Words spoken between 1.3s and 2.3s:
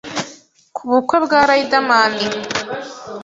Riderman